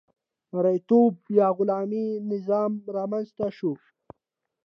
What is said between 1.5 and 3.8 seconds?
غلامي نظام رامنځته شو.